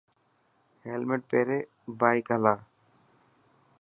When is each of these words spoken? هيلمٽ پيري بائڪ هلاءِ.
هيلمٽ 0.87 1.21
پيري 1.29 1.59
بائڪ 1.99 2.25
هلاءِ. 2.35 2.59